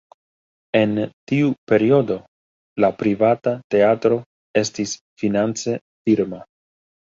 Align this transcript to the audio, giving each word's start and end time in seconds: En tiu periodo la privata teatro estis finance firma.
En 0.77 0.93
tiu 1.31 1.51
periodo 1.71 2.17
la 2.85 2.89
privata 3.03 3.53
teatro 3.75 4.19
estis 4.63 4.95
finance 5.25 5.77
firma. 6.11 6.43